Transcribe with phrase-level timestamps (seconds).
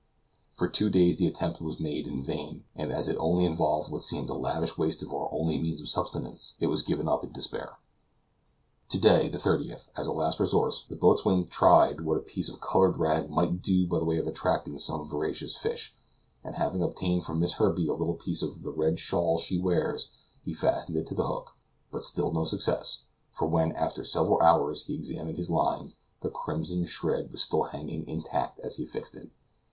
[0.53, 4.01] For two days the attempt was made in vain, and as it only involved what
[4.01, 7.31] seemed a lavish waste of our only means of subsistence, it was given up in
[7.31, 7.77] despair.
[8.89, 12.59] To day, the 30th, as a last resource, the boatswain tried what a piece of
[12.59, 15.93] colored rag might do by way of attracting some voracious fish,
[16.43, 20.09] and having obtained from Miss Herbey a little piece of the red shawl she wears,
[20.43, 21.55] he fastened it to his hook.
[21.91, 26.87] But still no success; for when, after several hours, he examined his lines, the crimson
[26.87, 29.29] shred was still hanging intact as he had fixed it.